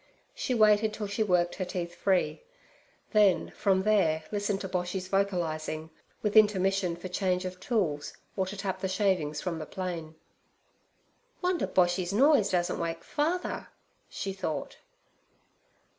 [0.33, 2.41] She waited till she worked her teeth free,
[3.11, 5.91] then from there listened to Boshy's vocalizing,
[6.23, 10.15] with intermission for change of tools or to tap the shavings from the plane.
[11.43, 13.67] 'Wonder Boshy's noise doesn't wake father!'
[14.09, 14.77] she thought.